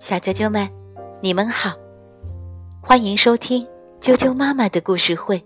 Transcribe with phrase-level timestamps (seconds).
[0.00, 0.68] 小啾啾们，
[1.20, 1.72] 你们好，
[2.80, 3.66] 欢迎收听
[4.00, 5.44] 啾啾妈妈的故事会。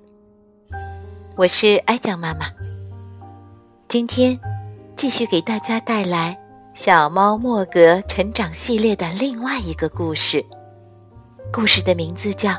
[1.37, 2.47] 我是艾酱妈妈，
[3.89, 4.39] 今天
[4.97, 6.39] 继续给大家带来
[6.81, 10.45] 《小猫莫格成长系列》的另外一个故事。
[11.53, 12.51] 故事的名字叫《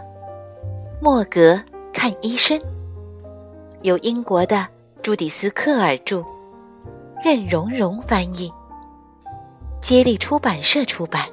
[1.02, 1.62] 莫格
[1.94, 2.60] 看医生》，
[3.84, 4.68] 由英国的
[5.02, 6.24] 朱迪斯·克尔著，
[7.24, 8.52] 任蓉蓉翻译，
[9.84, 11.30] 接力出版社出版。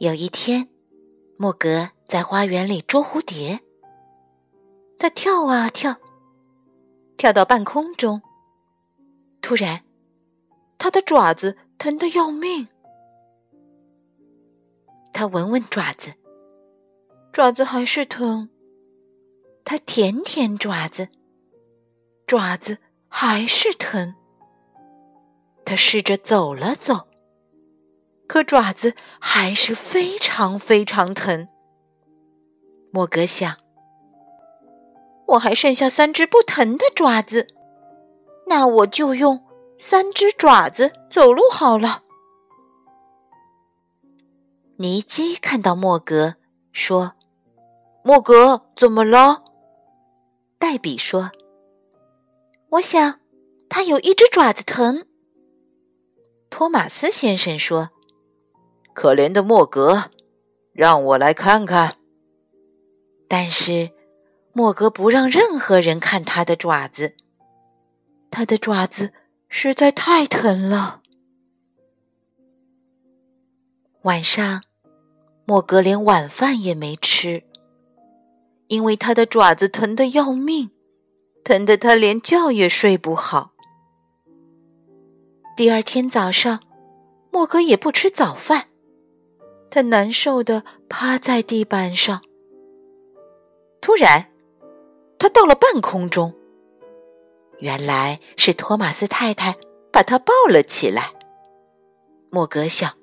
[0.00, 0.68] 有一天，
[1.38, 3.60] 莫格在花园里捉蝴蝶。
[4.98, 5.94] 他跳啊跳，
[7.16, 8.20] 跳到半空中。
[9.40, 9.84] 突然，
[10.78, 12.66] 他的爪子疼得要命。
[15.12, 16.14] 他闻闻爪子，
[17.32, 18.48] 爪子还是疼。
[19.64, 21.08] 他舔舔爪子，
[22.26, 24.14] 爪子还是疼。
[25.64, 27.08] 他试着走了走。
[28.26, 31.48] 可爪子还是非常非常疼。
[32.92, 33.56] 莫格想
[35.26, 37.48] ：“我还剩下三只不疼的爪子，
[38.46, 39.44] 那我就用
[39.78, 42.04] 三只爪子走路好了。”
[44.80, 46.36] 尼基看到莫格，
[46.72, 47.12] 说
[48.02, 49.44] ：“莫格，怎么了？”
[50.58, 51.32] 黛比说
[52.70, 53.20] ：“我想
[53.68, 55.04] 他有一只爪子疼。”
[56.48, 57.90] 托马斯先生说。
[58.94, 60.10] 可怜的莫格，
[60.72, 61.98] 让我来看看。
[63.28, 63.90] 但是
[64.54, 67.14] 莫格不让任何人看他的爪子，
[68.30, 69.12] 他的爪子
[69.50, 71.02] 实在太疼了。
[74.02, 74.62] 晚上，
[75.50, 77.42] 莫格连晚饭也没吃，
[78.68, 80.70] 因为他的爪子疼得要命，
[81.42, 83.50] 疼得他连觉也睡不好。
[85.56, 86.60] 第二天早上，
[87.32, 88.68] 莫格也不吃早饭。
[89.72, 92.22] 他难受的趴在地板上。
[93.80, 94.30] 突然，
[95.18, 96.32] 他到了半空中。
[97.58, 99.56] 原来是托马斯太太
[99.90, 101.12] 把他抱了起来。
[102.30, 102.94] 莫格想：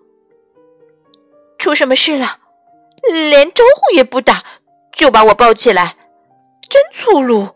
[1.57, 2.39] 出什么事了？
[3.09, 4.43] 连招呼也不打，
[4.91, 5.97] 就把我抱起来，
[6.69, 7.49] 真粗鲁。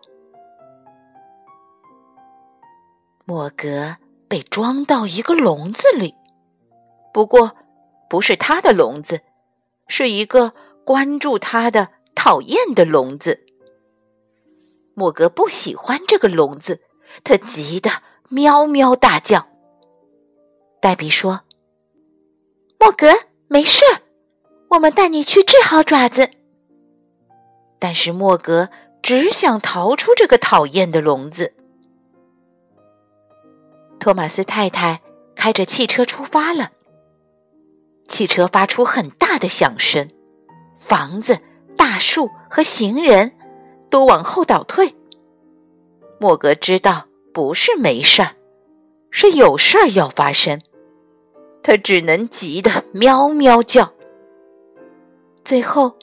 [3.26, 3.98] 莫格
[4.28, 6.16] 被装到一个笼子里，
[7.14, 7.56] 不过。
[8.10, 9.22] 不是他的笼子，
[9.88, 10.54] 是一个
[10.84, 13.46] 关注他的讨厌的笼子。
[14.96, 16.82] 莫格不喜欢这个笼子，
[17.24, 17.90] 他急得
[18.28, 19.48] 喵喵大叫。
[20.82, 21.44] 黛比说
[22.78, 23.08] ：“莫格，
[23.52, 24.00] 没事儿，
[24.70, 26.30] 我们带你去治好爪子。”
[27.80, 28.70] 但是莫格
[29.04, 31.54] 只想逃出这个讨厌的笼子。
[34.00, 35.02] 托马斯太太
[35.36, 36.72] 开着汽车出发了。
[38.08, 40.10] 汽车发出很大的响声，
[40.78, 41.38] 房子、
[41.76, 43.34] 大树和行人
[43.90, 44.96] 都往后倒退。
[46.22, 48.36] 莫格知道不是没事儿，
[49.10, 50.62] 是有事儿要发生，
[51.64, 53.94] 他只能急得喵喵叫。
[55.44, 55.98] 最后，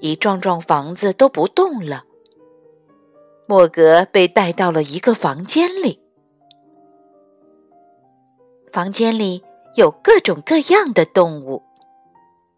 [0.00, 2.04] 一幢幢房子都不动了。
[3.46, 6.00] 莫格被带到了一个房间里，
[8.72, 9.44] 房间里。
[9.74, 11.62] 有各种各样的动物，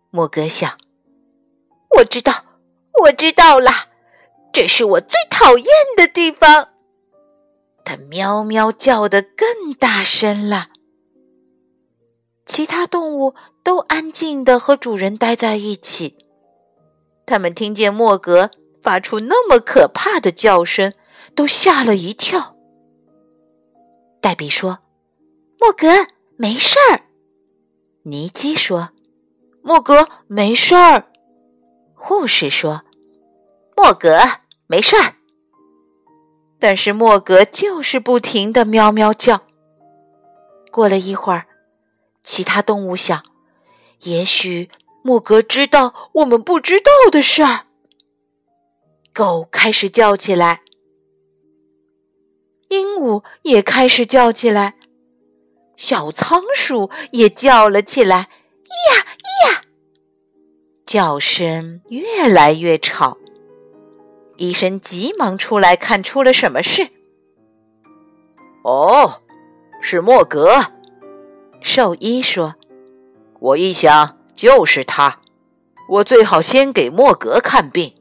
[0.08, 0.78] 莫格想
[1.98, 2.32] ：“我知道，
[3.02, 3.70] 我知道了，
[4.50, 5.66] 这是我最讨厌
[5.98, 6.68] 的地方。”
[7.84, 10.69] 他喵喵叫得更大声了。
[12.50, 16.16] 其他动物都安静的和主人待在一起。
[17.24, 18.50] 他们听见莫格
[18.82, 20.92] 发出那么可怕的叫声，
[21.36, 22.56] 都吓了一跳。
[24.20, 24.80] 黛比说
[25.60, 27.02] ：“莫格，没事儿。”
[28.02, 28.88] 尼基说
[29.62, 31.04] ：“莫格没事儿。”
[31.94, 32.82] 护士说
[33.78, 34.18] ：“莫格
[34.66, 35.14] 没事儿。”
[36.58, 39.40] 但是莫格就是不停的喵喵叫。
[40.72, 41.46] 过了一会儿，
[42.22, 43.24] 其他动物想
[44.04, 44.68] ：“也许
[45.02, 47.66] 莫格知道我们不知道的事儿。”
[49.12, 50.62] 狗开始叫起来，
[52.68, 54.76] 鹦鹉也开始叫起来。
[55.76, 59.64] 小仓鼠也叫了起来，呀呀！
[60.84, 63.16] 叫声越来越吵。
[64.36, 66.90] 医生急忙出来看出了什么事。
[68.64, 69.22] 哦，
[69.80, 70.79] 是莫格。
[71.60, 72.56] 兽医说
[73.38, 75.20] ：“我一想就是他，
[75.88, 77.96] 我最好先给莫格看病。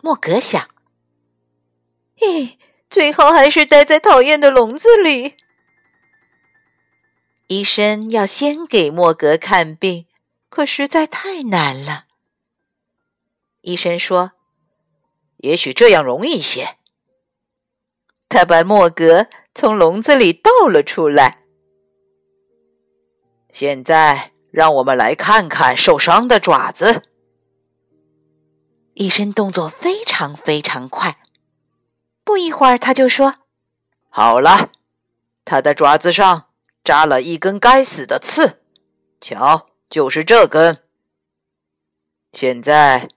[0.00, 0.68] 莫格想
[2.18, 2.56] ：“咦，
[2.88, 5.34] 最好还是待在讨厌的笼子里。”
[7.48, 10.06] 医生要先给莫格看病，
[10.48, 12.04] 可实在太难了。
[13.62, 14.32] 医生说
[15.38, 16.76] ：“也许这样容易些。”
[18.28, 21.42] 他把莫格从笼子里倒了出来。
[23.52, 27.02] 现在，让我们来看看受伤的爪子。
[28.94, 31.18] 医生动作非常非常快，
[32.22, 33.34] 不一会儿他就说
[34.10, 34.70] ：“好了，
[35.44, 36.50] 他的爪子上
[36.84, 38.62] 扎了一根该死的刺，
[39.20, 40.84] 瞧，就是这根。
[42.32, 43.08] 现在，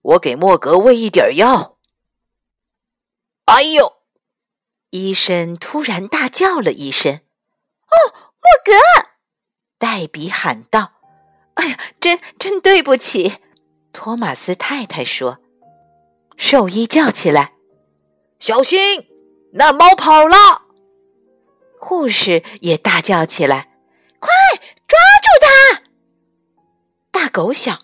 [0.00, 1.76] 我给莫格喂一点药。”
[3.44, 4.03] 哎呦！
[4.94, 7.14] 医生突然大叫了一声
[7.90, 9.10] ：“哦，莫格！”
[9.76, 10.92] 黛比喊道
[11.54, 13.38] ：“哎呀，真真对不起。”
[13.92, 15.40] 托马斯太太说
[16.38, 17.54] ：“兽医叫起来，
[18.38, 19.08] 小心，
[19.54, 20.62] 那猫跑了！”
[21.80, 23.70] 护士也大叫起来
[24.20, 24.30] ：“快
[24.86, 25.82] 抓住它！”
[27.10, 27.80] 大狗想：“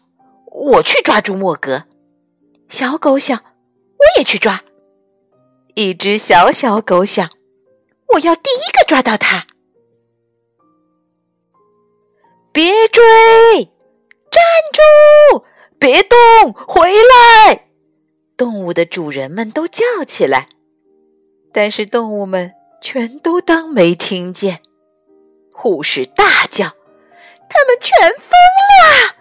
[0.46, 1.88] 我去抓住莫格。”
[2.70, 3.42] 小狗想
[3.98, 4.62] ：“我也去抓。”
[5.80, 7.30] 一只小小狗想
[8.12, 9.46] ：“我要第一个抓到它。”
[12.52, 13.02] 别追！
[14.30, 14.42] 站
[14.74, 15.46] 住！
[15.78, 16.52] 别动！
[16.52, 17.70] 回来！
[18.36, 20.50] 动物的主人们都叫起来，
[21.50, 24.60] 但是动物们全都当没听见。
[25.50, 26.66] 护士大叫
[27.48, 28.28] ：“他们全疯
[28.82, 29.16] 了！”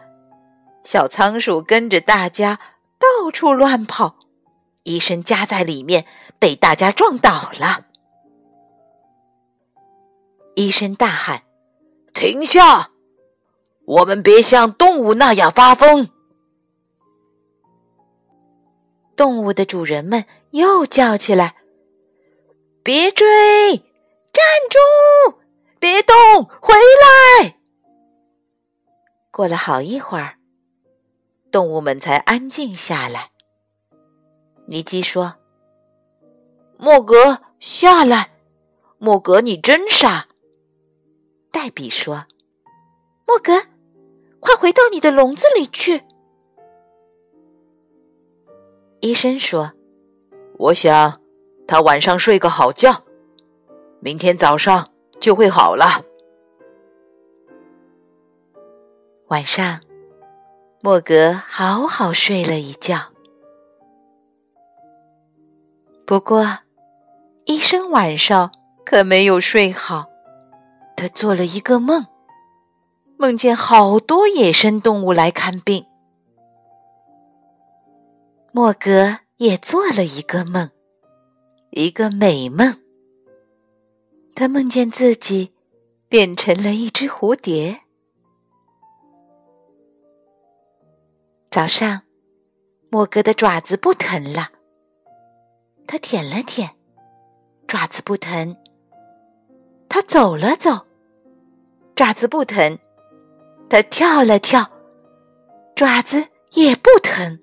[0.84, 2.60] 小仓鼠跟着大家
[3.00, 4.18] 到处乱跑，
[4.84, 6.06] 医生夹在里面，
[6.40, 7.86] 被大家撞倒了。
[10.56, 11.44] 医生大喊
[12.14, 12.92] ：“停下！
[13.86, 16.10] 我们别像动物那样发疯！”
[19.16, 21.56] 动物的主人们又叫起来
[22.84, 23.26] ：“别追！
[23.78, 25.40] 站住！
[25.80, 26.16] 别动！
[26.62, 27.56] 回来！”
[29.32, 30.38] 过了好一会儿，
[31.52, 33.32] 动物们才安静下来。
[34.70, 35.34] 尼基说
[36.78, 38.38] ：“莫格，下来！
[39.00, 40.28] 莫格，你真傻。”
[41.52, 42.28] 黛比说
[43.26, 43.64] ：“莫格，
[44.40, 46.04] 快回到你的笼子里去。”
[49.02, 49.72] 医生说
[50.60, 51.20] ：“我想
[51.68, 53.04] 他晚上睡个好觉，
[54.00, 54.88] 明天早上
[55.20, 56.06] 就会好了。”
[59.30, 59.82] 晚上，
[60.82, 63.14] 莫格好好睡了一觉。
[66.10, 66.44] 不过，
[67.46, 68.52] 医生晚上
[68.84, 70.08] 可没有睡好，
[70.98, 72.08] 他做了一个梦，
[73.20, 75.86] 梦见好多野生动物来看病。
[78.52, 80.72] 莫格也做了一个梦，
[81.70, 82.76] 一个美梦。
[84.34, 85.54] 他梦见自己
[86.08, 87.82] 变成了一只蝴蝶。
[91.52, 92.02] 早上，
[92.90, 94.54] 莫格的爪子不疼了。
[95.92, 96.70] 他舔了舔，
[97.68, 98.56] 爪子不疼。
[99.90, 100.86] 他走了走，
[101.96, 102.78] 爪子不疼。
[103.68, 104.70] 他跳了跳，
[105.76, 107.40] 爪子也不疼。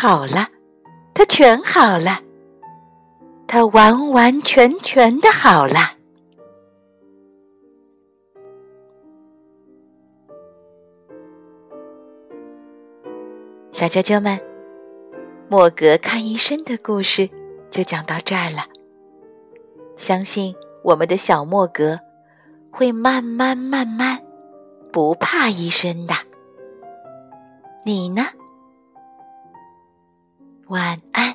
[0.00, 0.48] 好了，
[1.14, 2.22] 他全好了，
[3.46, 5.96] 他完完全全的好了。
[13.72, 14.40] 小啾啾们，
[15.50, 17.30] 莫格看医生的故事
[17.70, 18.66] 就讲到这儿了。
[19.96, 21.98] 相信我们的小莫格
[22.70, 24.22] 会慢慢慢慢
[24.92, 26.14] 不怕医生的。
[27.82, 28.26] 你呢？
[30.66, 31.34] 晚安